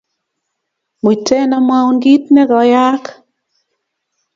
Muiten 1.03 1.49
amwoun 1.57 1.97
kiit 2.03 2.23
nekoyaaka 2.33 3.11